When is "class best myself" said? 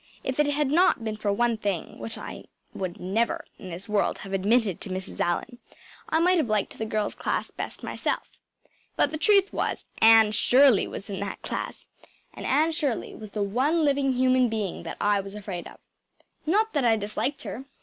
7.13-8.27